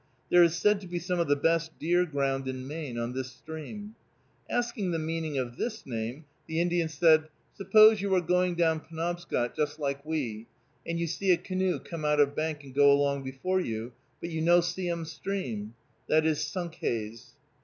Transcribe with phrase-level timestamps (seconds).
[0.31, 3.31] There is said to be some of the best deer ground in Maine on this
[3.31, 3.93] stream.
[4.49, 9.55] Asking the meaning of this name, the Indian said, "Suppose you are going down Penobscot,
[9.55, 10.47] just like we,
[10.87, 14.31] and you see a canoe come out of bank and go along before you, but
[14.31, 15.75] you no see 'em stream.
[16.09, 17.35] That is Sunkhaze."